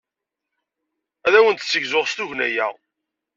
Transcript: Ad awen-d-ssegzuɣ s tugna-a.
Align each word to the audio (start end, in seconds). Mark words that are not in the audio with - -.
Ad 1.27 1.33
awen-d-ssegzuɣ 1.39 2.05
s 2.07 2.13
tugna-a. 2.13 2.67